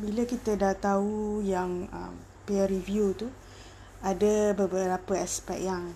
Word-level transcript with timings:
bila 0.00 0.24
kita 0.24 0.56
dah 0.56 0.72
tahu 0.72 1.44
yang 1.44 1.84
uh, 1.92 2.12
peer 2.48 2.64
review 2.64 3.12
tu 3.12 3.28
ada 4.00 4.56
beberapa 4.56 5.12
aspek 5.20 5.60
yang 5.60 5.92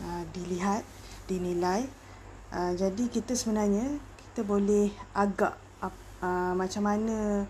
uh, 0.00 0.24
dilihat, 0.32 0.80
dinilai. 1.28 1.84
Uh, 2.48 2.72
jadi 2.72 3.04
kita 3.12 3.36
sebenarnya 3.36 4.00
kita 4.32 4.48
boleh 4.48 4.88
agak 5.12 5.52
uh, 5.84 6.52
macam 6.56 6.88
mana 6.88 7.44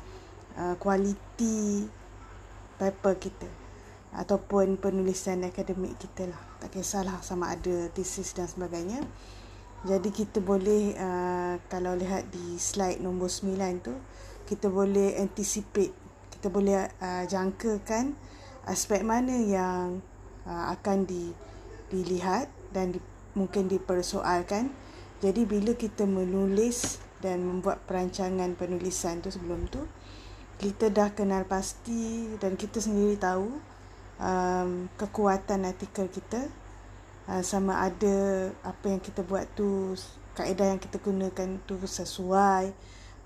uh, 0.58 0.74
kualiti 0.82 1.86
paper 2.74 3.14
kita 3.14 3.46
ataupun 4.14 4.74
penulisan 4.78 5.46
akademik 5.46 5.94
kita 6.02 6.26
lah. 6.26 6.42
Tak 6.58 6.74
kisahlah 6.74 7.22
sama 7.22 7.54
ada 7.54 7.86
thesis 7.94 8.34
dan 8.34 8.50
sebagainya. 8.50 8.98
Jadi 9.84 10.10
kita 10.10 10.42
boleh 10.42 10.96
uh, 10.96 11.54
kalau 11.70 11.94
lihat 11.94 12.26
di 12.34 12.56
slide 12.56 12.98
nombor 12.98 13.28
9 13.30 13.84
tu 13.84 13.94
kita 14.44 14.68
boleh 14.68 15.16
anticipate 15.20 16.04
kita 16.44 16.52
boleh 16.52 16.76
uh, 17.00 17.24
jangkakan 17.24 18.12
aspek 18.68 19.00
mana 19.00 19.32
yang 19.32 20.04
uh, 20.44 20.76
akan 20.76 21.08
di, 21.08 21.32
dilihat 21.88 22.52
dan 22.68 22.92
di, 22.92 23.00
mungkin 23.32 23.64
dipersoalkan. 23.64 24.68
Jadi 25.24 25.48
bila 25.48 25.72
kita 25.72 26.04
menulis 26.04 27.00
dan 27.24 27.48
membuat 27.48 27.88
perancangan 27.88 28.52
penulisan 28.60 29.24
tu 29.24 29.32
sebelum 29.32 29.72
tu 29.72 29.88
kita 30.60 30.92
dah 30.92 31.16
kenal 31.16 31.48
pasti 31.48 32.36
dan 32.36 32.60
kita 32.60 32.76
sendiri 32.76 33.16
tahu 33.16 33.48
um, 34.20 34.92
kekuatan 35.00 35.64
artikel 35.64 36.12
kita 36.12 36.44
uh, 37.24 37.40
sama 37.40 37.88
ada 37.88 38.52
apa 38.60 38.84
yang 38.92 39.00
kita 39.00 39.24
buat 39.24 39.48
tu 39.56 39.96
kaedah 40.36 40.76
yang 40.76 40.80
kita 40.82 41.00
gunakan 41.00 41.56
tu 41.64 41.80
sesuai 41.80 42.68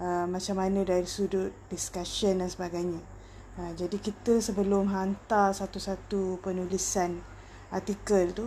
uh, 0.03 0.27
macam 0.27 0.57
mana 0.59 0.83
dari 0.83 1.07
sudut 1.07 1.55
discussion 1.71 2.43
dan 2.43 2.51
sebagainya. 2.51 3.03
Uh, 3.59 3.73
jadi 3.75 3.99
kita 3.99 4.39
sebelum 4.39 4.91
hantar 4.91 5.51
satu-satu 5.55 6.43
penulisan 6.43 7.23
artikel 7.75 8.33
tu 8.33 8.47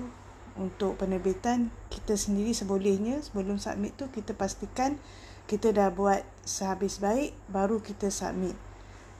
untuk 0.60 1.00
penerbitan 1.00 1.72
kita 1.88 2.20
sendiri 2.20 2.52
sebolehnya 2.52 3.24
sebelum 3.24 3.56
submit 3.56 3.96
tu 3.96 4.12
kita 4.12 4.36
pastikan 4.36 5.00
kita 5.48 5.72
dah 5.72 5.92
buat 5.92 6.24
sehabis 6.48 7.00
baik 7.04 7.36
baru 7.52 7.84
kita 7.84 8.08
submit. 8.08 8.56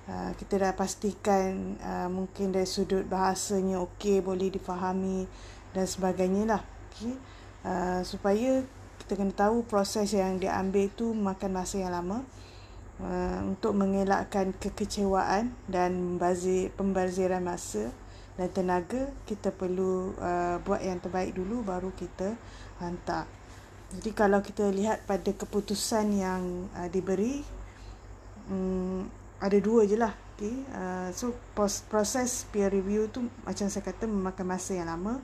Uh, 0.10 0.34
kita 0.36 0.58
dah 0.58 0.74
pastikan 0.74 1.78
uh, 1.78 2.10
mungkin 2.10 2.50
dari 2.50 2.66
sudut 2.66 3.06
bahasanya 3.06 3.78
okey 3.86 4.20
boleh 4.20 4.50
difahami 4.50 5.30
dan 5.72 5.86
sebagainya 5.86 6.44
lah 6.58 6.62
okay. 6.90 7.16
uh, 7.64 8.02
supaya 8.02 8.66
kita 9.12 9.28
kena 9.28 9.36
tahu 9.36 9.68
proses 9.68 10.16
yang 10.16 10.40
diambil 10.40 10.88
tu 10.96 11.12
makan 11.12 11.52
masa 11.52 11.84
yang 11.84 11.92
lama 11.92 12.24
uh, 13.04 13.44
untuk 13.44 13.76
mengelakkan 13.76 14.56
kekecewaan 14.56 15.52
dan 15.68 16.16
membazir, 16.16 16.72
pembaziran 16.80 17.44
masa 17.44 17.92
dan 18.40 18.48
tenaga 18.56 19.12
kita 19.28 19.52
perlu 19.52 20.16
uh, 20.16 20.64
buat 20.64 20.80
yang 20.80 21.04
terbaik 21.04 21.36
dulu 21.36 21.60
baru 21.60 21.92
kita 21.92 22.40
hantar 22.80 23.28
jadi 24.00 24.16
kalau 24.16 24.40
kita 24.40 24.72
lihat 24.72 25.04
pada 25.04 25.36
keputusan 25.36 26.16
yang 26.16 26.72
uh, 26.80 26.88
diberi 26.88 27.44
um, 28.48 29.12
ada 29.44 29.60
dua 29.60 29.84
je 29.92 30.00
lah 30.00 30.16
okay. 30.40 30.56
uh, 30.72 31.12
so 31.12 31.36
proses 31.92 32.48
peer 32.48 32.72
review 32.72 33.12
tu 33.12 33.28
macam 33.44 33.68
saya 33.68 33.84
kata 33.84 34.08
memakan 34.08 34.56
masa 34.56 34.72
yang 34.72 34.88
lama 34.88 35.20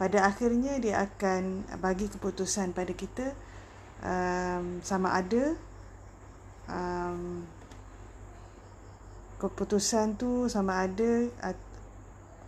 pada 0.00 0.24
akhirnya 0.24 0.80
dia 0.80 1.04
akan 1.04 1.68
bagi 1.76 2.08
keputusan 2.08 2.72
pada 2.72 2.88
kita 2.96 3.36
um, 4.00 4.80
sama 4.80 5.12
ada 5.12 5.52
um, 6.72 7.44
keputusan 9.36 10.16
tu 10.16 10.48
sama 10.48 10.88
ada 10.88 11.28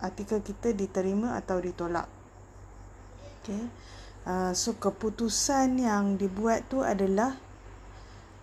artikel 0.01 0.41
kita 0.41 0.73
diterima 0.73 1.37
atau 1.37 1.61
ditolak. 1.61 2.09
Okay. 3.45 3.69
Uh, 4.25 4.57
so 4.57 4.73
keputusan 4.81 5.77
yang 5.77 6.17
dibuat 6.17 6.65
tu 6.73 6.81
adalah 6.81 7.37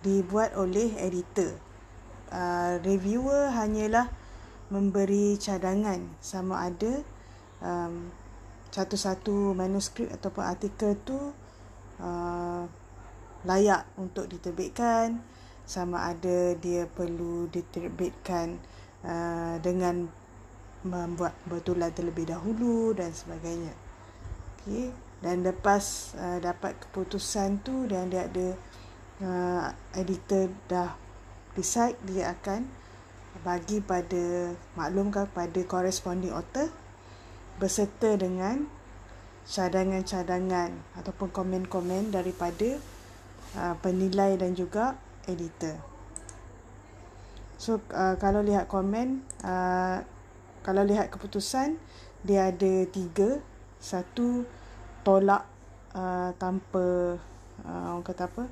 dibuat 0.06 0.54
oleh 0.54 0.94
editor. 1.02 1.58
Uh, 2.30 2.78
reviewer 2.86 3.50
hanyalah 3.50 4.06
memberi 4.70 5.34
cadangan 5.34 5.98
sama 6.22 6.70
ada 6.70 7.02
um, 7.58 8.06
satu-satu 8.70 9.52
manuskrip 9.54 10.10
ataupun 10.14 10.46
artikel 10.46 10.94
tu 11.02 11.18
uh, 11.98 12.62
layak 13.44 13.86
untuk 13.98 14.30
diterbitkan 14.30 15.18
sama 15.66 16.10
ada 16.10 16.54
dia 16.58 16.86
perlu 16.86 17.46
diterbitkan 17.50 18.58
uh, 19.06 19.56
dengan 19.62 20.10
membuat 20.82 21.36
betulan 21.44 21.92
terlebih 21.92 22.26
dahulu 22.32 22.96
dan 22.96 23.12
sebagainya. 23.12 23.74
Okey, 24.60 24.90
dan 25.20 25.44
lepas 25.44 26.16
uh, 26.16 26.38
dapat 26.40 26.74
keputusan 26.88 27.60
tu 27.60 27.84
dan 27.86 28.08
dia 28.08 28.26
ada 28.26 28.46
uh, 29.20 29.66
editor 29.94 30.48
dah 30.66 30.96
decide 31.54 31.98
dia 32.08 32.32
akan 32.32 32.64
bagi 33.40 33.80
pada 33.80 34.52
maklumkan 34.74 35.28
pada 35.30 35.60
corresponding 35.64 36.32
author 36.32 36.68
berserta 37.60 38.16
dengan 38.16 38.64
cadangan-cadangan 39.44 40.96
ataupun 40.96 41.28
komen-komen 41.28 42.08
daripada 42.08 42.80
uh, 43.60 43.76
penilai 43.84 44.40
dan 44.40 44.56
juga 44.56 44.96
editor. 45.28 45.76
So 47.60 47.84
uh, 47.92 48.16
kalau 48.16 48.40
lihat 48.40 48.72
komen, 48.72 49.20
uh, 49.44 50.00
kalau 50.64 50.80
lihat 50.80 51.12
keputusan, 51.12 51.76
dia 52.24 52.48
ada 52.48 52.88
tiga. 52.88 53.44
Satu, 53.80 54.48
tolak 55.04 55.44
uh, 55.92 56.32
tanpa, 56.40 57.16
uh, 57.64 57.86
orang 57.92 58.04
kata 58.04 58.28
apa, 58.28 58.44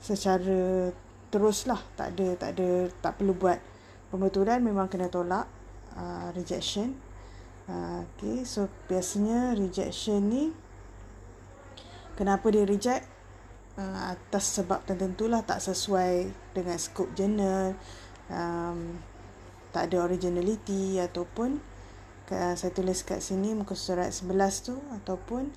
secara 0.00 0.92
teruslah. 1.32 1.80
Tak 1.96 2.16
ada, 2.16 2.28
tak 2.36 2.50
ada, 2.56 2.68
tak 3.00 3.16
perlu 3.16 3.32
buat 3.32 3.60
pembetulan, 4.12 4.60
memang 4.60 4.92
kena 4.92 5.08
tolak 5.08 5.48
uh, 5.96 6.28
rejection. 6.36 6.96
Ha, 7.64 8.04
okay, 8.04 8.44
so 8.44 8.68
biasanya 8.92 9.56
rejection 9.56 10.28
ni 10.28 10.52
kenapa 12.12 12.52
dia 12.52 12.68
reject? 12.68 13.08
Uh, 13.74 14.14
atas 14.14 14.60
sebab 14.60 14.86
tertentu 14.86 15.26
lah 15.26 15.42
tak 15.42 15.58
sesuai 15.58 16.30
dengan 16.54 16.78
scope 16.78 17.10
journal 17.18 17.74
um, 18.30 19.02
tak 19.74 19.90
ada 19.90 20.06
originality 20.06 21.02
ataupun 21.02 21.58
uh, 22.30 22.54
saya 22.54 22.70
tulis 22.70 23.02
kat 23.02 23.18
sini 23.18 23.50
muka 23.56 23.74
surat 23.74 24.14
11 24.14 24.30
tu 24.62 24.76
ataupun 25.02 25.50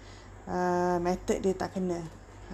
uh, 0.50 0.97
method 1.03 1.44
dia 1.44 1.53
tak 1.53 1.78
kena. 1.78 2.01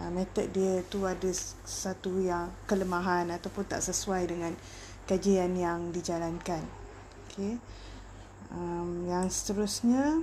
Uh, 0.01 0.09
method 0.09 0.49
dia 0.49 0.81
tu 0.89 1.05
ada 1.05 1.29
satu 1.63 2.19
yang 2.19 2.49
kelemahan 2.65 3.29
ataupun 3.31 3.69
tak 3.69 3.85
sesuai 3.85 4.27
dengan 4.27 4.51
kajian 5.05 5.53
yang 5.55 5.93
dijalankan. 5.93 6.65
Okay 7.29 7.82
um, 8.53 9.09
yang 9.09 9.27
seterusnya 9.27 10.21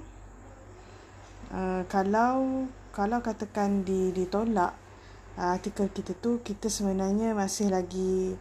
uh, 1.53 1.83
kalau 1.91 2.67
kalau 2.91 3.23
katakan 3.23 3.83
di 3.87 4.11
ditolak 4.11 4.75
uh, 5.39 5.55
artikel 5.55 5.91
kita 5.91 6.15
tu 6.19 6.41
kita 6.43 6.71
sebenarnya 6.71 7.35
masih 7.35 7.71
lagi 7.71 8.35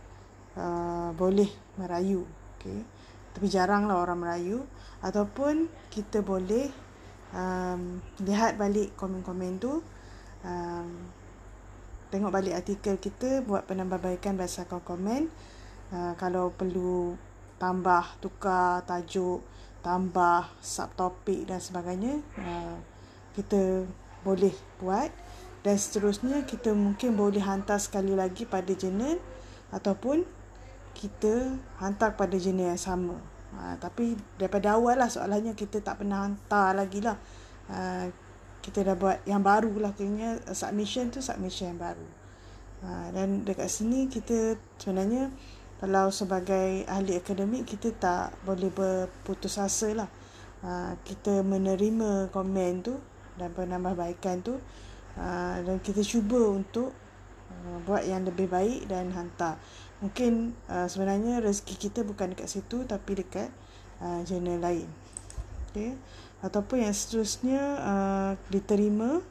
uh, 0.57 1.13
boleh 1.13 1.49
merayu 1.77 2.25
okey? 2.59 2.83
Tapi 3.31 3.45
jaranglah 3.47 4.03
orang 4.03 4.19
merayu. 4.19 4.59
Ataupun 4.99 5.71
kita 5.87 6.19
boleh 6.19 6.67
um, 7.31 8.03
lihat 8.19 8.59
balik 8.59 8.91
komen-komen 8.99 9.55
tu 9.55 9.79
um, 10.43 10.87
tengok 12.11 12.35
balik 12.35 12.59
artikel 12.59 12.99
kita 12.99 13.39
buat 13.47 13.63
penambahbaikan 13.63 14.35
berdasarkan 14.35 14.83
komen. 14.83 15.31
Uh, 15.89 16.13
kalau 16.19 16.51
perlu 16.51 17.15
tambah 17.57 18.03
tukar 18.19 18.83
tajuk 18.83 19.39
tambah 19.79 20.51
subtopik 20.59 21.47
dan 21.47 21.63
sebagainya 21.63 22.19
uh, 22.39 22.77
kita 23.35 23.87
boleh 24.23 24.53
buat. 24.79 25.11
Dan 25.59 25.75
seterusnya 25.75 26.47
kita 26.47 26.71
mungkin 26.71 27.19
boleh 27.19 27.43
hantar 27.43 27.83
sekali 27.83 28.15
lagi 28.15 28.47
pada 28.47 28.71
jurnal 28.71 29.19
ataupun 29.75 30.23
kita 30.95 31.59
hantar 31.83 32.15
pada 32.15 32.35
jurnal 32.39 32.75
yang 32.75 32.79
sama. 32.79 33.19
Uh, 33.51 33.75
tapi 33.81 34.15
daripada 34.39 34.79
awal 34.79 34.95
lah 34.95 35.11
soalannya 35.11 35.57
kita 35.59 35.83
tak 35.83 35.99
pernah 35.99 36.23
hantar 36.23 36.75
lagi 36.79 37.03
lah. 37.03 37.19
Uh, 37.67 38.07
kita 38.63 38.83
dah 38.83 38.95
buat 38.95 39.23
yang 39.23 39.43
baru 39.43 39.71
lah 39.79 39.91
kayaknya 39.95 40.39
submission 40.51 41.11
tu 41.11 41.19
submission 41.19 41.75
yang 41.75 41.79
baru. 41.79 42.07
Uh, 42.79 43.07
dan 43.11 43.43
dekat 43.43 43.67
sini 43.67 44.07
kita 44.07 44.55
sebenarnya 44.79 45.27
kalau 45.79 46.11
sebagai 46.11 46.83
ahli 46.91 47.15
akademik 47.15 47.63
kita 47.63 47.95
tak 47.95 48.35
boleh 48.43 48.67
berputus 48.67 49.55
asa 49.55 49.95
lah 49.95 50.09
uh, 50.63 50.93
kita 51.07 51.39
menerima 51.39 52.27
komen 52.35 52.83
tu 52.83 52.99
dan 53.39 53.55
penambahbaikan 53.55 54.43
tu 54.43 54.59
uh, 55.15 55.55
dan 55.63 55.79
kita 55.79 56.03
cuba 56.03 56.51
untuk 56.51 56.91
uh, 57.51 57.77
buat 57.87 58.03
yang 58.03 58.27
lebih 58.27 58.51
baik 58.51 58.91
dan 58.91 59.15
hantar 59.15 59.55
mungkin 60.03 60.51
uh, 60.67 60.87
sebenarnya 60.87 61.39
rezeki 61.39 61.75
kita 61.89 62.03
bukan 62.03 62.35
dekat 62.35 62.51
situ 62.51 62.83
tapi 62.83 63.23
dekat 63.23 63.47
uh, 64.03 64.19
jurnal 64.27 64.59
lain 64.59 64.87
okay. 65.71 65.95
ataupun 66.43 66.83
yang 66.83 66.95
seterusnya 66.95 67.61
uh, 67.79 68.31
diterima 68.51 69.23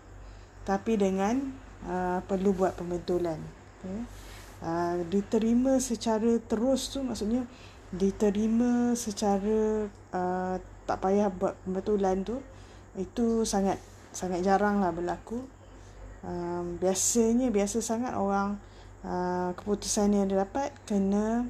tapi 0.64 0.96
dengan 0.96 1.52
uh, 1.84 2.20
perlu 2.24 2.56
buat 2.56 2.76
pembetulan 2.76 3.40
okay. 3.80 4.27
Uh, 4.62 5.02
diterima 5.06 5.78
secara 5.78 6.38
terus 6.42 6.90
tu 6.90 7.02
maksudnya 7.04 7.46
diterima 7.88 8.92
secara 8.92 9.88
uh, 10.12 10.56
tak 10.84 10.98
payah 11.00 11.32
buat 11.32 11.56
pembetulan 11.64 12.20
tu 12.24 12.40
itu 12.96 13.44
sangat 13.44 13.80
sangat 14.10 14.40
jarang 14.44 14.80
lah 14.80 14.92
berlaku. 14.92 15.44
Um, 16.18 16.82
biasanya 16.82 17.54
biasa 17.54 17.78
sangat 17.78 18.18
orang 18.18 18.58
uh, 19.06 19.54
keputusan 19.54 20.18
yang 20.18 20.26
dia 20.26 20.42
dapat 20.42 20.74
kena 20.82 21.46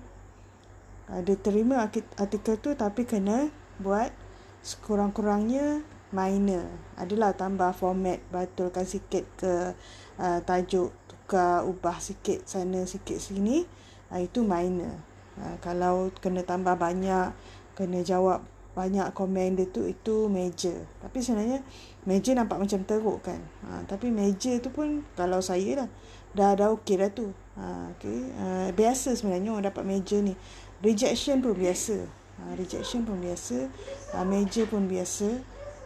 uh, 1.08 1.20
dia 1.25 1.40
terima 1.40 1.88
artikel 2.20 2.61
tu 2.61 2.76
tapi 2.76 3.08
kena 3.08 3.49
buat 3.81 4.12
sekurang-kurangnya 4.61 5.81
minor. 6.12 6.69
Adalah 7.00 7.32
tambah 7.32 7.72
format 7.72 8.20
betulkan 8.28 8.84
sikit 8.84 9.25
ke 9.40 9.72
uh, 10.20 10.38
tajuk 10.44 10.93
tukar 11.28 11.60
ubah 11.69 12.00
sikit 12.00 12.48
sana 12.48 12.88
sikit 12.88 13.20
sini 13.20 13.69
uh, 14.08 14.16
itu 14.16 14.40
minor 14.40 15.04
Ha, 15.38 15.54
kalau 15.62 16.10
kena 16.19 16.42
tambah 16.42 16.75
banyak, 16.75 17.30
kena 17.78 18.02
jawab 18.02 18.42
banyak 18.75 19.10
komen 19.14 19.54
dia 19.58 19.70
tu, 19.70 19.86
itu 19.86 20.26
major. 20.26 20.82
Tapi 20.98 21.22
sebenarnya 21.22 21.62
major 22.02 22.34
nampak 22.34 22.58
macam 22.58 22.82
teruk 22.82 23.22
kan. 23.22 23.38
Ha, 23.66 23.86
tapi 23.86 24.10
major 24.10 24.58
tu 24.58 24.70
pun 24.75 25.06
kalau 25.14 25.38
saya 25.38 25.86
lah, 25.86 25.88
dah 26.34 26.58
dah 26.58 26.75
okey 26.75 26.98
dah 26.98 27.10
tu. 27.14 27.30
Ha, 27.54 27.94
okay. 27.94 28.34
Ha, 28.34 28.75
biasa 28.75 29.14
sebenarnya 29.14 29.54
orang 29.54 29.66
dapat 29.70 29.86
major 29.86 30.26
ni. 30.26 30.34
Rejection 30.82 31.38
pun 31.38 31.54
biasa. 31.54 32.02
Ha, 32.38 32.58
rejection 32.58 33.06
pun 33.06 33.22
biasa. 33.22 33.70
Ha, 34.14 34.26
major 34.26 34.66
pun 34.66 34.90
biasa. 34.90 35.28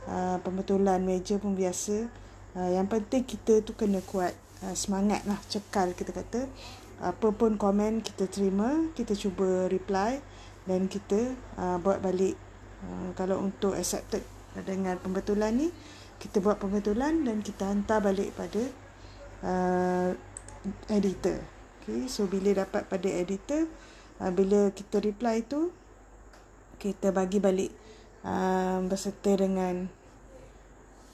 Ha, 0.09 0.41
pembetulan 0.41 1.05
major 1.05 1.37
pun 1.41 1.53
biasa. 1.53 2.09
Ha, 2.57 2.73
yang 2.73 2.89
penting 2.89 3.25
kita 3.25 3.61
tu 3.61 3.77
kena 3.77 4.01
kuat. 4.05 4.33
Ha, 4.63 4.79
semangat 4.79 5.27
lah, 5.27 5.43
cekal 5.51 5.91
kita 5.99 6.15
kata. 6.15 6.47
Apa 7.03 7.35
pun 7.35 7.59
komen 7.59 7.99
kita 7.99 8.31
terima 8.31 8.95
kita 8.95 9.19
cuba 9.19 9.67
reply 9.67 10.23
dan 10.71 10.87
kita 10.87 11.35
uh, 11.59 11.83
buat 11.83 11.99
balik. 11.99 12.39
Uh, 12.83 13.11
kalau 13.19 13.43
untuk 13.43 13.75
accepted 13.75 14.23
dengan 14.63 15.03
pembetulan 15.03 15.55
ni 15.55 15.69
kita 16.23 16.39
buat 16.39 16.63
pembetulan 16.63 17.27
dan 17.27 17.43
kita 17.43 17.67
hantar 17.67 17.99
balik 17.99 18.31
pada 18.39 18.63
uh, 19.43 20.11
editor. 20.87 21.43
Okay 21.83 22.07
so 22.07 22.31
bila 22.31 22.55
dapat 22.63 22.87
pada 22.87 23.09
editor 23.11 23.67
uh, 24.23 24.31
bila 24.31 24.71
kita 24.71 25.03
reply 25.03 25.43
tu 25.43 25.75
kita 26.79 27.11
bagi 27.11 27.43
balik 27.43 27.75
uh, 28.23 28.79
berserta 28.87 29.35
dengan 29.35 29.91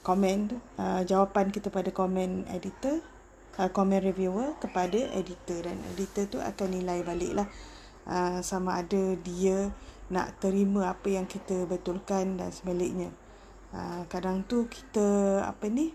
komen 0.05 0.61
uh, 0.77 1.01
jawapan 1.01 1.49
kita 1.49 1.73
pada 1.73 1.89
komen 1.89 2.45
editor 2.53 3.01
uh, 3.59 3.69
komen 3.69 3.99
reviewer 3.99 4.55
kepada 4.63 5.11
editor. 5.11 5.67
Dan 5.67 5.77
editor 5.93 6.25
tu 6.31 6.39
akan 6.39 6.67
nilai 6.71 7.03
balik 7.03 7.35
lah. 7.35 7.47
Uh, 8.07 8.39
sama 8.39 8.79
ada 8.79 9.19
dia 9.19 9.69
nak 10.09 10.39
terima 10.41 10.89
apa 10.89 11.11
yang 11.11 11.27
kita 11.27 11.67
betulkan 11.67 12.39
dan 12.39 12.49
sebaliknya. 12.49 13.11
Uh, 13.69 14.01
kadang 14.09 14.41
tu 14.49 14.65
kita 14.65 15.39
apa 15.45 15.69
ni 15.69 15.93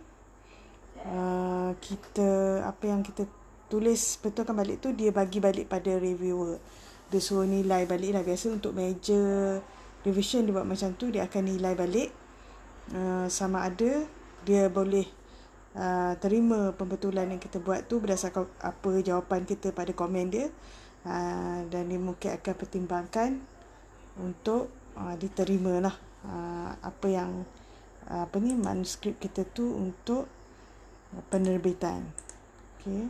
uh, 1.11 1.75
kita 1.83 2.63
apa 2.63 2.85
yang 2.87 3.03
kita 3.03 3.27
tulis 3.67 3.99
betulkan 4.23 4.55
balik 4.55 4.79
tu 4.79 4.95
dia 4.95 5.11
bagi 5.11 5.43
balik 5.43 5.67
pada 5.67 5.99
reviewer. 5.99 6.63
Dia 7.11 7.19
suruh 7.19 7.49
nilai 7.49 7.89
balik 7.91 8.15
lah. 8.15 8.23
Biasa 8.23 8.55
untuk 8.55 8.77
major 8.77 9.59
revision 10.07 10.47
dia 10.47 10.55
buat 10.55 10.69
macam 10.69 10.95
tu 10.95 11.11
dia 11.11 11.27
akan 11.27 11.43
nilai 11.51 11.75
balik. 11.75 12.15
Uh, 12.95 13.27
sama 13.33 13.67
ada 13.67 14.07
dia 14.45 14.69
boleh 14.69 15.09
uh, 15.75 16.15
terima 16.19 16.73
pembetulan 16.75 17.31
yang 17.31 17.43
kita 17.43 17.59
buat 17.59 17.87
tu 17.87 17.99
berdasarkan 18.01 18.47
apa 18.63 18.91
jawapan 19.03 19.45
kita 19.45 19.75
pada 19.75 19.91
komen 19.93 20.27
dia 20.31 20.47
uh, 21.07 21.61
dan 21.69 21.91
dia 21.91 22.01
mungkin 22.01 22.31
akan 22.35 22.55
pertimbangkan 22.55 23.31
untuk 24.19 24.71
uh, 24.95 25.15
diterima 25.19 25.83
lah 25.91 25.97
uh, 26.27 26.71
apa 26.81 27.07
yang 27.11 27.31
uh, 28.09 28.27
apa 28.27 28.37
ni 28.39 28.55
manuskrip 28.55 29.19
kita 29.19 29.45
tu 29.47 29.75
untuk 29.75 30.31
penerbitan 31.31 32.03
okay. 32.79 33.07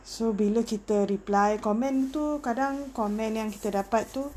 so 0.00 0.32
bila 0.32 0.64
kita 0.64 1.04
reply 1.04 1.60
komen 1.60 2.08
tu 2.08 2.40
kadang 2.40 2.88
komen 2.96 3.36
yang 3.36 3.52
kita 3.52 3.84
dapat 3.84 4.08
tu 4.08 4.32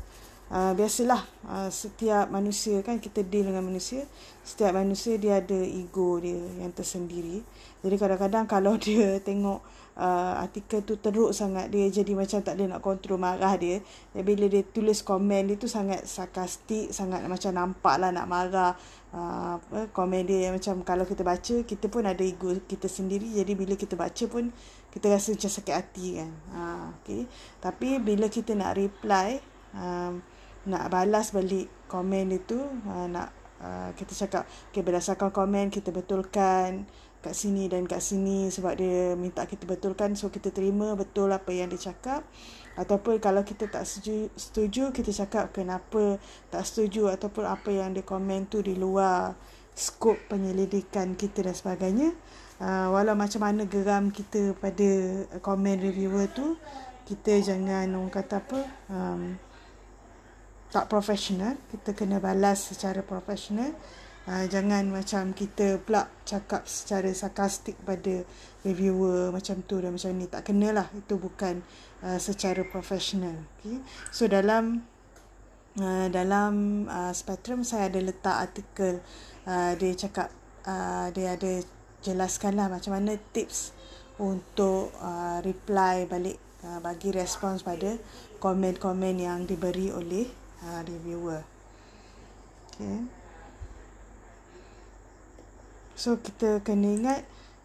Uh, 0.52 0.76
biasalah 0.76 1.24
uh, 1.48 1.72
setiap 1.72 2.28
manusia 2.28 2.84
kan 2.84 3.00
kita 3.00 3.24
deal 3.24 3.48
dengan 3.48 3.64
manusia 3.64 4.04
setiap 4.44 4.76
manusia 4.76 5.16
dia 5.16 5.40
ada 5.40 5.56
ego 5.56 6.20
dia 6.20 6.36
yang 6.60 6.68
tersendiri. 6.68 7.40
Jadi 7.80 7.96
kadang-kadang 7.96 8.44
kalau 8.44 8.76
dia 8.84 9.16
tengok 9.24 9.64
uh, 9.96 10.36
artikel 10.36 10.84
tu 10.84 11.00
teruk 11.00 11.32
sangat 11.32 11.72
dia 11.72 11.88
jadi 11.88 12.12
macam 12.12 12.44
tak 12.44 12.60
ada 12.60 12.76
nak 12.76 12.84
kontrol 12.84 13.16
marah 13.16 13.56
dia. 13.56 13.80
Dan 14.12 14.20
bila 14.20 14.44
dia 14.44 14.60
tulis 14.60 15.00
komen 15.00 15.48
dia 15.48 15.56
tu 15.56 15.64
sangat 15.64 16.04
sarkastik 16.04 16.92
sangat 16.92 17.24
macam 17.24 17.56
nampak 17.56 17.96
lah 17.96 18.12
nak 18.12 18.28
marah. 18.28 18.76
Uh, 19.16 19.56
komen 19.96 20.28
dia 20.28 20.52
yang 20.52 20.60
macam 20.60 20.84
kalau 20.84 21.08
kita 21.08 21.24
baca 21.24 21.64
kita 21.64 21.88
pun 21.88 22.04
ada 22.04 22.20
ego 22.20 22.52
kita 22.68 22.84
sendiri. 22.84 23.32
Jadi 23.32 23.56
bila 23.56 23.80
kita 23.80 23.96
baca 23.96 24.24
pun 24.28 24.52
kita 24.92 25.08
rasa 25.08 25.32
macam 25.32 25.50
sakit 25.56 25.74
hati 25.74 26.06
kan. 26.20 26.30
Uh, 26.52 26.86
okay. 27.00 27.24
tapi 27.64 27.96
bila 27.96 28.28
kita 28.28 28.52
nak 28.52 28.76
reply 28.76 29.40
um, 29.72 30.20
nak 30.64 30.88
balas 30.88 31.30
balik 31.30 31.68
komen 31.88 32.32
dia 32.32 32.40
tu 32.44 32.60
uh, 32.60 33.06
nak 33.08 33.32
uh, 33.60 33.90
kita 33.96 34.12
cakap 34.26 34.44
okay, 34.72 34.80
berdasarkan 34.80 35.30
komen 35.30 35.68
kita 35.68 35.92
betulkan 35.92 36.88
kat 37.24 37.32
sini 37.32 37.72
dan 37.72 37.88
kat 37.88 38.04
sini 38.04 38.52
sebab 38.52 38.76
dia 38.76 39.16
minta 39.16 39.48
kita 39.48 39.64
betulkan 39.64 40.12
so 40.12 40.28
kita 40.28 40.52
terima 40.52 40.92
betul 40.92 41.32
apa 41.32 41.48
yang 41.56 41.72
dia 41.72 41.88
cakap. 41.88 42.20
Ataupun 42.76 43.16
kalau 43.16 43.40
kita 43.40 43.64
tak 43.72 43.88
setuju, 43.88 44.28
setuju 44.36 44.92
kita 44.92 45.08
cakap 45.24 45.56
kenapa 45.56 46.20
tak 46.52 46.68
setuju 46.68 47.08
ataupun 47.08 47.48
apa 47.48 47.72
yang 47.72 47.96
dia 47.96 48.04
komen 48.04 48.44
tu 48.52 48.60
di 48.60 48.76
luar 48.76 49.32
skop 49.72 50.20
penyelidikan 50.28 51.16
kita 51.16 51.48
dan 51.48 51.56
sebagainya. 51.56 52.12
Uh, 52.60 52.92
walau 52.92 53.16
macam 53.16 53.40
mana 53.40 53.64
geram 53.64 54.12
kita 54.12 54.52
pada 54.60 54.90
komen 55.40 55.80
reviewer 55.80 56.28
tu 56.30 56.60
kita 57.04 57.40
jangan 57.40 57.88
orang 57.92 58.12
kata 58.12 58.40
apa 58.40 58.60
um, 58.88 59.36
tak 60.74 60.90
profesional 60.90 61.54
kita 61.70 61.94
kena 61.94 62.18
balas 62.18 62.74
secara 62.74 63.06
profesional 63.06 63.70
uh, 64.26 64.44
jangan 64.50 64.90
macam 64.90 65.30
kita 65.30 65.78
pula 65.78 66.10
cakap 66.26 66.66
secara 66.66 67.14
sarkastik 67.14 67.78
pada 67.86 68.26
reviewer 68.66 69.30
macam 69.30 69.62
tu 69.62 69.78
dan 69.78 69.94
macam 69.94 70.10
ni 70.18 70.26
tak 70.26 70.50
kena 70.50 70.74
lah 70.74 70.90
itu 70.98 71.14
bukan 71.14 71.62
uh, 72.02 72.18
secara 72.18 72.66
profesional 72.66 73.38
okay. 73.62 73.78
so 74.10 74.26
dalam 74.26 74.82
uh, 75.78 76.10
dalam 76.10 76.84
uh, 76.90 77.14
spektrum 77.14 77.62
saya 77.62 77.86
ada 77.86 78.02
letak 78.02 78.50
artikel 78.50 78.98
uh, 79.46 79.78
dia 79.78 79.94
cakap 79.94 80.34
uh, 80.66 81.06
dia 81.14 81.38
ada 81.38 81.62
jelaskan 82.02 82.58
lah 82.58 82.66
macam 82.66 82.98
mana 82.98 83.14
tips 83.30 83.70
untuk 84.18 84.90
uh, 84.98 85.38
reply 85.46 86.10
balik 86.10 86.42
uh, 86.66 86.82
bagi 86.82 87.14
respons 87.14 87.62
pada 87.62 87.94
komen-komen 88.42 89.22
yang 89.22 89.46
diberi 89.46 89.94
oleh 89.94 90.43
uh, 90.64 90.80
reviewer. 90.84 91.42
Okay. 92.74 93.06
So 95.94 96.18
kita 96.18 96.58
kena 96.66 96.90
ingat 96.90 97.20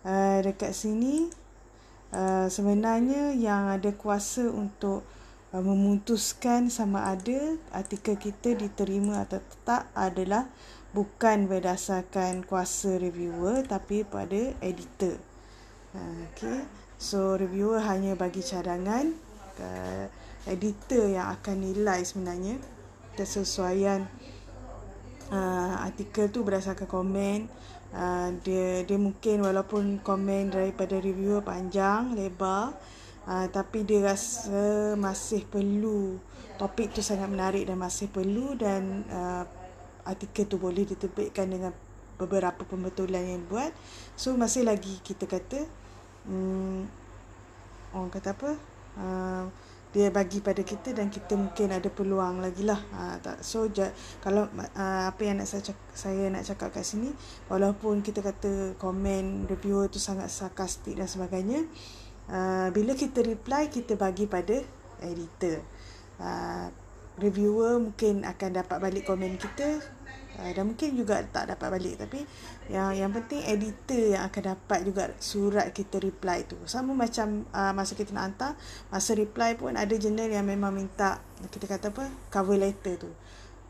uh, 0.06 0.38
dekat 0.46 0.78
sini 0.78 1.34
uh, 2.14 2.46
sebenarnya 2.46 3.34
yang 3.34 3.74
ada 3.74 3.90
kuasa 3.90 4.46
untuk 4.54 5.02
uh, 5.50 5.64
memutuskan 5.64 6.70
sama 6.70 7.10
ada 7.10 7.58
artikel 7.74 8.22
kita 8.22 8.54
diterima 8.54 9.26
atau 9.26 9.42
tak 9.66 9.90
adalah 9.98 10.46
bukan 10.94 11.50
berdasarkan 11.50 12.46
kuasa 12.46 13.02
reviewer 13.02 13.66
tapi 13.66 14.06
pada 14.06 14.54
editor. 14.62 15.18
Okay. 16.34 16.70
So 17.02 17.34
reviewer 17.34 17.82
hanya 17.82 18.14
bagi 18.14 18.46
cadangan 18.46 19.10
uh, 19.58 20.06
editor 20.46 21.10
yang 21.10 21.34
akan 21.34 21.66
nilai 21.66 22.06
sebenarnya 22.06 22.62
kesesuaian 23.20 24.08
uh, 25.36 25.76
artikel 25.84 26.32
tu 26.32 26.48
berdasarkan 26.48 26.88
komen. 26.88 27.52
Uh, 27.92 28.32
dia 28.46 28.86
dia 28.86 28.96
mungkin 29.02 29.44
walaupun 29.44 30.00
komen 30.00 30.54
daripada 30.54 31.02
reviewer 31.02 31.42
panjang 31.42 32.14
lebar 32.14 32.78
uh, 33.26 33.48
tapi 33.50 33.82
dia 33.82 34.14
rasa 34.14 34.94
masih 34.94 35.42
perlu 35.50 36.22
topik 36.62 36.94
tu 36.94 37.02
sangat 37.02 37.26
menarik 37.34 37.66
dan 37.66 37.82
masih 37.82 38.06
perlu 38.14 38.54
dan 38.54 39.02
uh, 39.10 39.44
artikel 40.06 40.46
tu 40.46 40.62
boleh 40.62 40.86
diterbitkan 40.86 41.50
dengan 41.50 41.74
beberapa 42.20 42.68
pembetulan 42.68 43.26
yang 43.26 43.44
buat. 43.48 43.72
So 44.20 44.36
masih 44.36 44.68
lagi 44.68 45.00
kita 45.02 45.24
kata 45.24 45.64
um, 46.28 46.84
orang 47.96 48.12
kata 48.12 48.36
apa? 48.36 48.52
Uh, 49.00 49.46
dia 49.90 50.14
bagi 50.14 50.38
pada 50.38 50.62
kita 50.62 50.94
dan 50.94 51.10
kita 51.10 51.34
mungkin 51.34 51.74
ada 51.74 51.90
peluang 51.90 52.46
lagi 52.46 52.62
lah. 52.62 52.78
Ha, 52.94 53.18
tak 53.18 53.42
so 53.42 53.66
ja, 53.74 53.90
kalau 54.22 54.46
uh, 54.54 55.04
apa 55.10 55.22
yang 55.26 55.42
nak 55.42 55.50
saya 55.50 55.66
cakap, 55.66 55.86
saya 55.98 56.24
nak 56.30 56.46
cakap 56.46 56.70
kat 56.70 56.86
sini 56.86 57.10
walaupun 57.50 58.06
kita 58.06 58.22
kata 58.22 58.78
komen 58.78 59.50
reviewer 59.50 59.90
tu 59.90 59.98
sangat 59.98 60.30
sarkastik 60.30 60.94
dan 60.94 61.10
sebagainya 61.10 61.66
uh, 62.30 62.70
bila 62.70 62.94
kita 62.94 63.26
reply 63.26 63.70
kita 63.74 63.98
bagi 63.98 64.30
pada 64.30 64.62
editor. 65.02 65.66
Uh, 66.20 66.70
reviewer 67.20 67.82
mungkin 67.84 68.24
akan 68.24 68.50
dapat 68.64 68.78
balik 68.80 69.04
komen 69.10 69.36
kita 69.36 69.84
uh, 70.40 70.52
dan 70.56 70.64
mungkin 70.64 70.96
juga 70.96 71.20
tak 71.28 71.52
dapat 71.52 71.68
balik 71.76 72.00
tapi 72.00 72.24
yang 72.72 72.96
yang 72.96 73.12
penting 73.12 73.44
editor 73.44 74.16
yang 74.16 74.24
akan 74.32 74.56
dapat 74.56 74.80
juga 74.88 75.04
surat 75.20 75.76
kita 75.76 76.00
reply 76.00 76.48
tu. 76.48 76.56
Sama 76.64 76.96
macam 76.96 77.44
uh, 77.52 77.74
masa 77.76 78.00
kita 78.00 78.16
nak 78.16 78.24
hantar 78.32 78.52
masa 78.88 79.12
reply 79.20 79.60
pun 79.60 79.76
ada 79.76 79.92
jurnal 80.00 80.32
yang 80.32 80.48
memang 80.48 80.72
minta 80.72 81.20
kita 81.52 81.68
kata 81.68 81.92
apa 81.92 82.08
cover 82.32 82.56
letter 82.56 82.96
tu. 82.96 83.12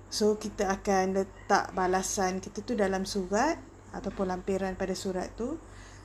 So 0.09 0.37
kita 0.41 0.69
akan 0.69 1.17
letak 1.17 1.73
balasan 1.73 2.41
kita 2.41 2.65
tu 2.65 2.73
dalam 2.73 3.05
surat 3.05 3.57
ataupun 3.93 4.29
lampiran 4.29 4.77
pada 4.77 4.93
surat 4.93 5.33
tu. 5.33 5.57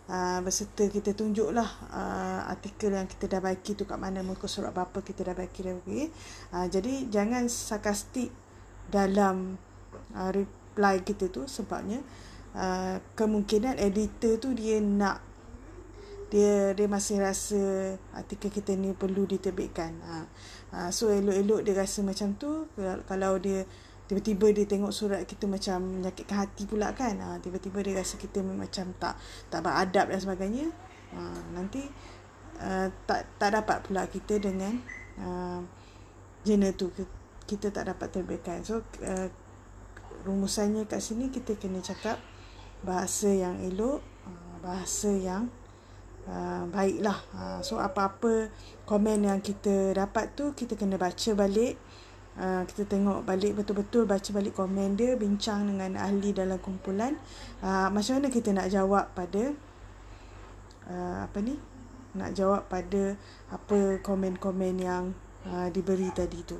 Uh, 0.05 0.45
berserta 0.45 0.85
kita 0.85 1.17
tunjuklah 1.17 1.65
uh, 1.89 2.53
artikel 2.53 2.93
yang 2.93 3.09
kita 3.09 3.25
dah 3.25 3.41
bagi 3.41 3.73
tu 3.73 3.89
kat 3.89 3.97
mana 3.97 4.21
muka 4.21 4.45
surat 4.45 4.69
berapa 4.77 5.01
kita 5.01 5.33
dah 5.33 5.33
bagi 5.33 5.61
dah 5.65 5.75
bagi. 5.81 6.03
Uh, 6.53 6.67
jadi 6.69 7.09
jangan 7.09 7.49
sarkastik 7.49 8.29
dalam 8.93 9.57
uh, 10.15 10.31
reply 10.31 11.01
kita 11.03 11.31
tu 11.31 11.47
sebabnya 11.47 12.03
uh, 12.55 12.99
kemungkinan 13.19 13.79
editor 13.79 14.39
tu 14.39 14.51
dia 14.55 14.79
nak 14.83 15.21
dia 16.35 16.75
dia 16.75 16.91
masih 16.91 17.23
rasa 17.23 17.95
artikel 18.11 18.51
kita 18.51 18.75
ni 18.75 18.91
perlu 18.91 19.23
diterbitkan. 19.23 19.95
Uh, 20.03 20.27
uh, 20.75 20.89
so 20.91 21.07
elok-elok 21.13 21.63
dia 21.63 21.75
rasa 21.79 22.03
macam 22.03 22.35
tu 22.35 22.67
kalau 23.07 23.39
dia 23.39 23.63
tiba-tiba 24.05 24.53
dia 24.53 24.67
tengok 24.67 24.93
surat 24.93 25.23
kita 25.25 25.47
macam 25.47 26.01
menyakitkan 26.01 26.37
hati 26.43 26.67
pula 26.67 26.91
kan. 26.91 27.15
Uh, 27.23 27.39
tiba-tiba 27.39 27.79
dia 27.87 27.95
rasa 28.03 28.19
kita 28.19 28.43
macam 28.43 28.91
tak 28.99 29.15
tak 29.47 29.61
beradab 29.63 30.11
dan 30.11 30.19
sebagainya. 30.19 30.67
Uh, 31.15 31.41
nanti 31.55 31.87
uh, 32.59 32.91
tak 33.07 33.31
tak 33.39 33.55
dapat 33.55 33.87
pula 33.87 34.03
kita 34.11 34.43
dengan 34.43 34.75
uh, 35.23 35.63
jenis 36.43 36.75
tu 36.75 36.91
kita 37.47 37.71
tak 37.71 37.95
dapat 37.95 38.09
terbitkan. 38.11 38.65
So 38.67 38.83
uh, 39.07 39.29
rumusannya 40.25 40.89
kat 40.89 41.05
sini 41.05 41.29
kita 41.29 41.55
kena 41.61 41.85
cakap 41.85 42.19
bahasa 42.85 43.29
yang 43.29 43.61
elok, 43.61 44.01
uh, 44.25 44.57
bahasa 44.65 45.13
yang 45.13 45.53
uh, 46.29 46.65
baiklah. 46.69 47.17
Uh, 47.33 47.61
so 47.61 47.81
apa-apa 47.81 48.49
komen 48.89 49.29
yang 49.29 49.41
kita 49.45 49.93
dapat 49.97 50.33
tu 50.33 50.53
kita 50.57 50.77
kena 50.77 50.97
baca 50.97 51.31
balik. 51.37 51.77
Uh, 52.35 52.67
kita 52.67 52.91
tengok 52.91 53.23
balik 53.23 53.55
betul-betul 53.55 54.11
baca 54.11 54.27
balik 54.35 54.59
komen 54.59 54.99
dia 54.99 55.15
bincang 55.15 55.71
dengan 55.71 55.95
ahli 55.95 56.35
dalam 56.35 56.59
kumpulan 56.59 57.15
uh, 57.63 57.87
macam 57.95 58.19
mana 58.19 58.27
kita 58.27 58.51
nak 58.51 58.67
jawab 58.75 59.07
pada 59.15 59.55
uh, 60.91 61.31
apa 61.31 61.39
ni 61.39 61.55
nak 62.19 62.35
jawab 62.35 62.67
pada 62.67 63.15
apa 63.55 64.03
komen-komen 64.03 64.75
yang 64.83 65.15
uh, 65.47 65.71
diberi 65.71 66.11
tadi 66.11 66.43
tu 66.43 66.59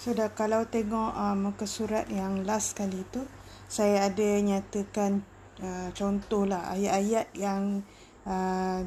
So 0.00 0.16
dah 0.16 0.32
kalau 0.32 0.64
tengok 0.64 1.12
uh, 1.12 1.36
muka 1.36 1.68
surat 1.68 2.08
yang 2.08 2.48
last 2.48 2.72
kali 2.72 3.04
tu 3.12 3.20
saya 3.68 4.08
ada 4.08 4.40
nyatakan 4.40 5.20
uh, 5.60 5.92
contohlah 5.92 6.72
ayat-ayat 6.72 7.28
yang 7.36 7.84
uh, 8.24 8.80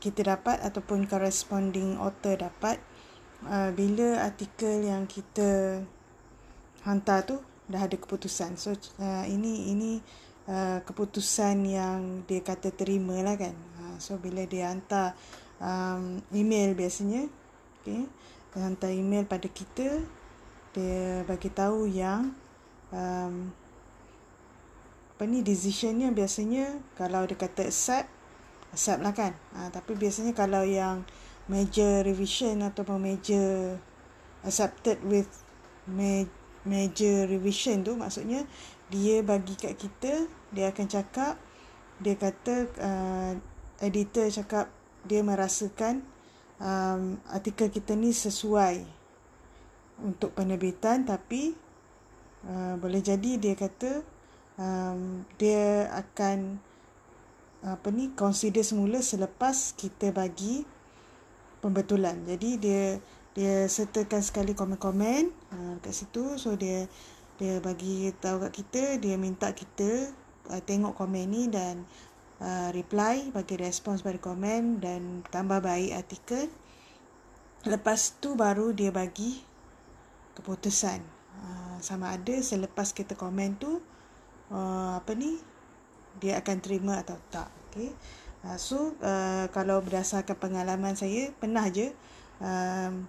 kita 0.00 0.24
dapat 0.24 0.64
ataupun 0.64 1.04
corresponding 1.04 2.00
author 2.00 2.48
dapat 2.48 2.80
uh, 3.44 3.76
bila 3.76 4.24
artikel 4.24 4.88
yang 4.88 5.04
kita 5.04 5.84
hantar 6.88 7.28
tu 7.28 7.36
dah 7.68 7.84
ada 7.84 8.00
keputusan. 8.00 8.56
So 8.56 8.72
uh, 9.04 9.28
ini 9.28 9.68
ini 9.68 10.00
uh, 10.48 10.80
keputusan 10.80 11.60
yang 11.68 12.24
dia 12.24 12.40
kata 12.40 12.72
terima 12.72 13.20
lah 13.20 13.36
kan. 13.36 13.52
Uh, 13.84 14.00
so 14.00 14.16
bila 14.16 14.48
dia 14.48 14.72
hantar 14.72 15.12
um, 15.60 16.24
email 16.32 16.72
biasanya, 16.72 17.28
okay, 17.84 18.08
dia 18.56 18.60
hantar 18.64 18.96
email 18.96 19.28
pada 19.28 19.44
kita 19.44 20.23
dia 20.74 21.22
bagi 21.24 21.48
tahu 21.54 21.86
yang 21.86 22.34
um, 22.90 23.54
apa 25.14 25.22
ni 25.30 25.46
decisionnya 25.46 26.10
biasanya 26.10 26.82
kalau 26.98 27.22
dia 27.24 27.38
kata 27.38 27.70
accept 27.70 28.10
accept 28.74 29.00
lah 29.00 29.14
kan. 29.14 29.32
Ha, 29.54 29.70
tapi 29.70 29.94
biasanya 29.94 30.34
kalau 30.34 30.66
yang 30.66 31.06
major 31.46 32.02
revision 32.02 32.66
atau 32.66 32.82
major 32.98 33.78
accepted 34.42 34.98
with 35.06 35.30
major 36.64 37.28
revision 37.28 37.84
tu 37.84 37.94
maksudnya 37.94 38.42
dia 38.88 39.20
bagi 39.20 39.54
kat 39.54 39.76
kita 39.76 40.26
dia 40.52 40.72
akan 40.72 40.86
cakap 40.88 41.36
dia 42.00 42.16
kata 42.16 42.54
uh, 42.80 43.32
editor 43.84 44.26
cakap 44.32 44.72
dia 45.04 45.20
merasakan 45.20 46.00
um, 46.56 47.20
artikel 47.28 47.68
kita 47.68 47.92
ni 47.92 48.10
sesuai 48.16 49.03
untuk 50.02 50.34
penerbitan 50.34 51.06
tapi 51.06 51.54
uh, 52.48 52.74
boleh 52.80 52.98
jadi 53.04 53.38
dia 53.38 53.54
kata 53.54 54.02
um, 54.58 55.22
dia 55.38 55.90
akan 55.94 56.58
apa 57.64 57.88
ni 57.88 58.12
consider 58.12 58.60
semula 58.60 59.00
selepas 59.00 59.72
kita 59.72 60.12
bagi 60.12 60.68
pembetulan. 61.64 62.20
Jadi 62.28 62.50
dia 62.60 63.00
dia 63.34 63.66
sertakan 63.66 64.22
sekali 64.22 64.54
komen-komen 64.54 65.32
uh, 65.50 65.74
kat 65.82 65.94
situ 65.96 66.36
so 66.38 66.54
dia 66.54 66.86
dia 67.34 67.58
bagi 67.58 68.14
tahu 68.22 68.46
kat 68.46 68.52
kita 68.52 68.82
dia 69.00 69.18
minta 69.18 69.50
kita 69.50 70.12
uh, 70.52 70.62
tengok 70.62 70.94
komen 70.94 71.26
ni 71.26 71.48
dan 71.48 71.82
uh, 72.38 72.70
reply 72.70 73.32
bagi 73.32 73.58
respons 73.58 74.04
pada 74.04 74.20
komen 74.20 74.78
dan 74.84 75.24
tambah 75.32 75.64
baik 75.64 75.96
artikel. 75.96 76.46
Lepas 77.64 78.20
tu 78.20 78.36
baru 78.36 78.76
dia 78.76 78.92
bagi 78.92 79.53
keputusan. 80.38 81.00
Uh, 81.34 81.76
sama 81.82 82.14
ada 82.14 82.34
selepas 82.38 82.94
kita 82.94 83.18
komen 83.18 83.58
tu 83.58 83.82
uh, 84.54 84.92
apa 84.98 85.12
ni 85.18 85.38
dia 86.22 86.38
akan 86.38 86.56
terima 86.62 87.02
atau 87.02 87.18
tak 87.30 87.50
okey. 87.70 87.90
Uh, 88.44 88.58
so 88.60 88.92
uh, 89.00 89.48
kalau 89.50 89.80
berdasarkan 89.80 90.36
pengalaman 90.36 90.94
saya 90.94 91.32
pernah 91.34 91.66
je 91.72 91.90
um, 92.44 93.08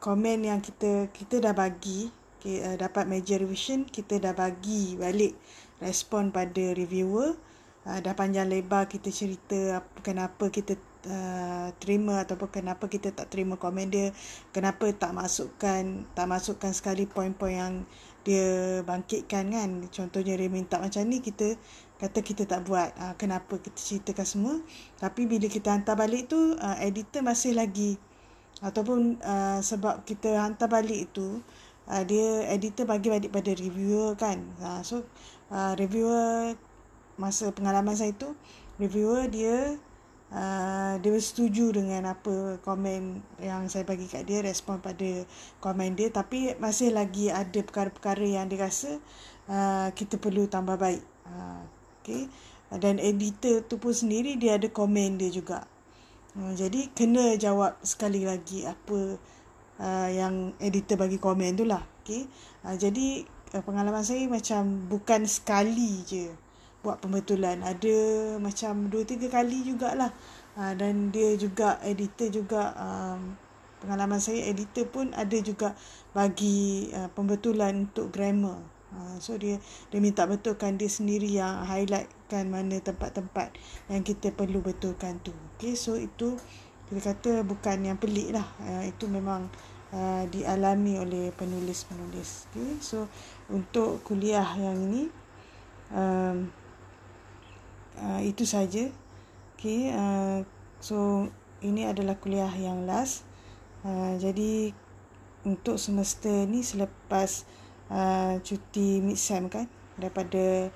komen 0.00 0.48
yang 0.48 0.60
kita 0.64 1.12
kita 1.12 1.38
dah 1.38 1.54
bagi 1.54 2.10
okay, 2.40 2.64
uh, 2.64 2.76
dapat 2.80 3.04
major 3.06 3.44
revision 3.44 3.84
kita 3.84 4.16
dah 4.16 4.32
bagi 4.32 4.96
balik 4.96 5.36
respon 5.78 6.32
pada 6.32 6.72
reviewer 6.72 7.36
uh, 7.84 7.98
dah 8.00 8.16
panjang 8.16 8.48
lebar 8.48 8.88
kita 8.88 9.12
cerita 9.12 9.84
apa 9.84 9.96
kenapa 10.00 10.48
kita 10.48 10.76
uh, 11.06 11.68
terima 11.80 12.24
ataupun 12.24 12.50
kenapa 12.50 12.90
kita 12.90 13.14
tak 13.14 13.32
terima 13.32 13.56
komen 13.56 13.88
dia 13.88 14.12
kenapa 14.52 14.90
tak 14.92 15.16
masukkan 15.16 16.04
tak 16.12 16.26
masukkan 16.26 16.72
sekali 16.74 17.08
poin-poin 17.08 17.54
yang 17.56 17.74
dia 18.20 18.80
bangkitkan 18.84 19.48
kan. 19.48 19.70
Contohnya 19.88 20.36
dia 20.36 20.48
minta 20.52 20.76
macam 20.76 21.00
ni 21.08 21.24
kita 21.24 21.56
kata 21.96 22.20
kita 22.20 22.44
tak 22.44 22.68
buat. 22.68 22.92
Uh, 22.96 23.14
kenapa 23.16 23.56
kita 23.60 23.76
ceritakan 23.80 24.26
semua? 24.28 24.54
Tapi 25.00 25.24
bila 25.24 25.48
kita 25.48 25.72
hantar 25.72 25.96
balik 25.96 26.28
tu 26.28 26.56
uh, 26.56 26.76
editor 26.80 27.24
masih 27.24 27.56
lagi. 27.56 27.96
Ataupun 28.60 29.16
uh, 29.24 29.64
sebab 29.64 30.04
kita 30.04 30.36
hantar 30.36 30.68
balik 30.68 31.08
itu 31.12 31.40
uh, 31.88 32.02
dia 32.04 32.44
editor 32.52 32.84
bagi 32.84 33.08
balik 33.08 33.32
pada 33.32 33.52
reviewer 33.56 34.12
kan. 34.20 34.44
Uh, 34.60 34.80
so 34.84 35.00
uh, 35.48 35.72
reviewer 35.80 36.56
masa 37.16 37.52
pengalaman 37.52 37.92
saya 37.92 38.16
tu 38.16 38.32
reviewer 38.80 39.28
dia 39.28 39.76
uh, 40.30 40.94
dia 40.98 41.18
setuju 41.20 41.74
dengan 41.74 42.14
apa 42.14 42.58
komen 42.62 43.22
yang 43.42 43.66
saya 43.66 43.86
bagi 43.86 44.10
kat 44.10 44.26
dia 44.26 44.42
respon 44.42 44.82
pada 44.82 45.26
komen 45.62 45.94
dia. 45.98 46.10
Tapi 46.10 46.58
masih 46.58 46.94
lagi 46.94 47.30
ada 47.30 47.60
perkara-perkara 47.62 48.24
yang 48.24 48.46
dia 48.46 48.66
rasa 48.66 48.98
uh, 49.50 49.90
kita 49.94 50.16
perlu 50.16 50.46
tambah 50.46 50.78
baik. 50.78 51.02
Uh, 51.26 51.62
okay 52.02 52.30
dan 52.70 53.02
editor 53.02 53.66
tu 53.66 53.82
pun 53.82 53.90
sendiri 53.90 54.38
dia 54.38 54.54
ada 54.54 54.70
komen 54.70 55.18
dia 55.18 55.30
juga. 55.34 55.66
Uh, 56.38 56.54
jadi 56.54 56.86
kena 56.94 57.34
jawab 57.34 57.74
sekali 57.82 58.22
lagi 58.22 58.62
apa 58.62 59.18
uh, 59.82 60.08
yang 60.12 60.54
editor 60.60 61.00
bagi 61.00 61.18
komen 61.18 61.58
tu 61.58 61.64
lah 61.66 61.82
okay 62.04 62.28
uh, 62.62 62.76
jadi 62.76 63.24
uh, 63.56 63.62
pengalaman 63.64 64.04
saya 64.04 64.28
macam 64.30 64.86
bukan 64.86 65.26
sekali 65.26 66.04
je 66.06 66.30
buat 66.80 67.00
pembetulan. 67.00 67.60
Ada 67.64 67.96
macam 68.40 68.88
dua 68.88 69.04
tiga 69.04 69.28
kali 69.28 69.64
jugalah. 69.64 70.12
Uh, 70.58 70.74
dan 70.74 71.14
dia 71.14 71.38
juga 71.38 71.78
editor 71.86 72.28
juga 72.28 72.74
um, 72.74 73.38
pengalaman 73.80 74.20
saya 74.20 74.44
editor 74.50 74.84
pun 74.90 75.14
ada 75.16 75.38
juga 75.40 75.72
bagi 76.12 76.90
uh, 76.92 77.08
pembetulan 77.16 77.88
untuk 77.88 78.12
grammar. 78.12 78.60
Uh, 78.90 79.16
so 79.22 79.38
dia 79.38 79.62
dia 79.94 80.02
minta 80.02 80.26
betulkan 80.26 80.74
dia 80.74 80.90
sendiri 80.90 81.30
yang 81.30 81.62
highlightkan 81.62 82.50
mana 82.50 82.82
tempat-tempat 82.82 83.54
yang 83.86 84.02
kita 84.02 84.34
perlu 84.34 84.60
betulkan 84.60 85.22
tu. 85.22 85.30
Okay 85.56 85.78
so 85.78 85.94
itu 85.94 86.34
kita 86.90 87.14
kata 87.14 87.32
bukan 87.46 87.86
yang 87.86 87.96
pelik 87.96 88.34
lah. 88.34 88.44
Uh, 88.58 88.82
itu 88.82 89.06
memang 89.06 89.46
uh, 89.94 90.26
dialami 90.26 90.98
oleh 90.98 91.30
penulis-penulis. 91.32 92.50
Okay. 92.50 92.82
so 92.82 93.06
untuk 93.46 94.02
kuliah 94.02 94.46
yang 94.58 94.76
ini 94.90 95.06
um, 95.94 96.50
uh, 98.00 98.20
itu 98.24 98.48
saja. 98.48 98.88
Okay. 99.60 99.92
uh, 99.92 100.40
so 100.80 101.28
ini 101.60 101.84
adalah 101.84 102.16
kuliah 102.16 102.50
yang 102.56 102.88
last. 102.88 103.28
Uh, 103.84 104.16
jadi 104.16 104.72
untuk 105.44 105.76
semester 105.80 106.44
ni 106.48 106.60
selepas 106.64 107.44
uh, 107.92 108.40
cuti 108.40 109.00
mid-sem 109.00 109.48
kan 109.48 109.68
daripada 109.96 110.68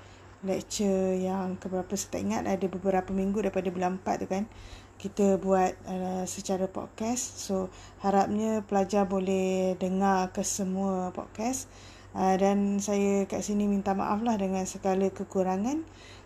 lecture 0.45 1.17
yang 1.17 1.57
keberapa 1.57 1.97
saya 1.97 2.17
tak 2.17 2.21
ingat 2.21 2.43
ada 2.45 2.65
beberapa 2.69 3.09
minggu 3.09 3.41
daripada 3.41 3.69
bulan 3.73 3.97
4 4.01 4.21
tu 4.21 4.27
kan 4.29 4.45
kita 4.95 5.35
buat 5.41 5.75
uh, 5.85 6.23
secara 6.23 6.71
podcast. 6.71 7.41
So 7.41 7.67
harapnya 7.99 8.63
pelajar 8.63 9.03
boleh 9.09 9.75
dengar 9.75 10.31
ke 10.31 10.41
semua 10.45 11.11
podcast. 11.11 11.67
Uh, 12.15 12.39
dan 12.39 12.79
saya 12.79 13.27
kat 13.27 13.43
sini 13.43 13.67
minta 13.67 13.91
maaf 13.91 14.23
lah 14.23 14.39
dengan 14.39 14.63
segala 14.63 15.11
kekurangan 15.11 15.83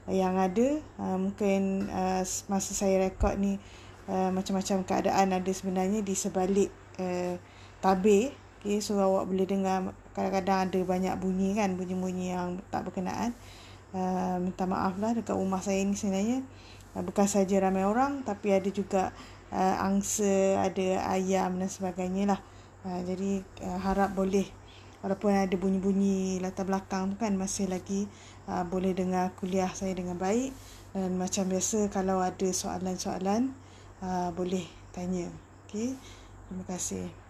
yang 0.08 0.39
ada 0.39 0.79
uh, 1.01 1.18
mungkin 1.20 1.91
uh, 1.91 2.24
masa 2.48 2.72
saya 2.72 3.03
rekod 3.03 3.36
ni 3.36 3.60
uh, 4.08 4.32
macam-macam 4.32 4.88
keadaan 4.88 5.36
ada 5.36 5.51
sebenarnya 5.51 6.00
di 6.01 6.15
sebalik 6.15 6.72
uh, 7.01 7.36
tabir. 7.84 8.32
Okay, 8.60 8.84
so 8.84 9.00
awak 9.00 9.32
boleh 9.32 9.48
dengar 9.48 9.96
kadang-kadang 10.12 10.68
ada 10.68 10.79
banyak 10.84 11.15
bunyi 11.15 11.56
kan 11.56 11.79
bunyi-bunyi 11.79 12.36
yang 12.36 12.60
tak 12.68 12.84
berkenaan. 12.84 13.32
Uh, 13.89 14.38
minta 14.38 14.70
maaf 14.70 15.00
lah 15.01 15.15
dekat 15.15 15.34
rumah 15.34 15.63
saya 15.63 15.79
ni 15.84 15.96
sebenarnya. 15.96 16.44
Uh, 16.91 17.03
bukan 17.06 17.27
saja 17.29 17.56
ramai 17.63 17.88
orang 17.88 18.27
tapi 18.27 18.51
ada 18.51 18.68
juga 18.68 19.15
uh, 19.56 19.75
angsa 19.79 20.60
ada 20.60 21.08
ayam 21.15 21.56
dan 21.56 21.70
sebagainya 21.72 22.36
lah. 22.36 22.39
Uh, 22.84 23.00
jadi 23.08 23.44
uh, 23.63 23.79
harap 23.79 24.12
boleh 24.12 24.48
walaupun 25.00 25.32
ada 25.32 25.56
bunyi-bunyi 25.56 26.44
latar 26.44 26.68
belakang 26.68 27.15
tu 27.15 27.24
kan 27.24 27.32
masih 27.39 27.72
lagi 27.72 28.12
uh, 28.50 28.65
boleh 28.65 28.98
dengar 28.98 29.32
kuliah 29.38 29.70
saya 29.72 29.94
dengan 29.94 30.18
baik. 30.18 30.51
Dan 30.89 31.22
macam 31.22 31.46
biasa 31.46 31.94
kalau 31.94 32.18
ada 32.18 32.50
soalan-soalan 32.50 33.53
uh, 34.01 34.34
boleh 34.34 34.65
tanya. 34.89 35.29
Okay 35.70 35.94
terima 36.50 36.65
kasih 36.65 37.28